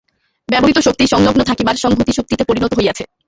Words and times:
ব্যবহৃত 0.49 0.77
শক্তিই 0.79 1.07
সংলগ্ন 1.07 1.41
থাকিবার 1.43 1.75
সংহতি-শক্তিতে 1.75 2.43
পরিণত 2.45 2.71
হইয়াছে। 2.73 3.03